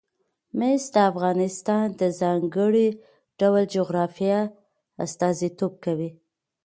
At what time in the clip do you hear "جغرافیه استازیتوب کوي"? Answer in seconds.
3.75-6.09